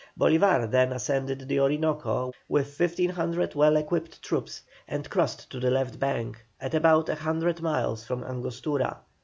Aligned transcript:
Bolívar 0.19 0.65
then 0.71 0.91
ascended 0.93 1.47
the 1.47 1.59
Orinoco 1.59 2.33
with 2.49 2.75
1,500 2.79 3.53
well 3.53 3.77
equipped 3.77 4.19
troops, 4.23 4.63
and 4.87 5.07
crossed 5.07 5.47
to 5.51 5.59
the 5.59 5.69
left 5.69 5.99
bank, 5.99 6.43
at 6.59 6.73
about 6.73 7.07
a 7.07 7.13
hundred 7.13 7.61
miles 7.61 8.03
from 8.03 8.23
Angostura. 8.23 8.97